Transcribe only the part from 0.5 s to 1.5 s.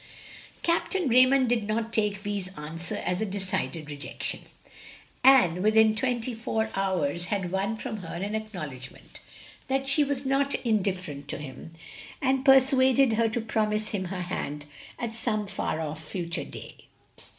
Capt. Raymond